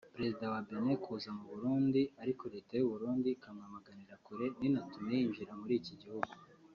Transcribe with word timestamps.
Perezida 0.15 0.43
wa 0.53 0.61
Benin 0.67 0.97
kuza 1.03 1.29
mu 1.37 1.43
Burundi 1.51 2.01
ariko 2.23 2.43
Leta 2.53 2.71
y’Uburundi 2.75 3.27
ikamwamaganira 3.31 4.13
kure 4.25 4.45
ntinatume 4.57 5.13
yinjira 5.19 5.53
muri 5.61 5.73
iki 5.81 5.95
gihugu 6.03 6.31